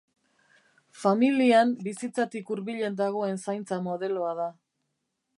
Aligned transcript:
Familian 1.01 1.73
bizitzatik 1.87 2.49
hurbilen 2.55 2.97
dagoen 3.01 3.37
zaintza 3.49 3.79
modeloa 3.89 4.33
da. 4.41 4.49